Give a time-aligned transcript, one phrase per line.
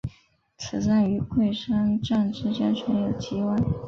[0.57, 3.55] 此站与桂山站之间存有急弯。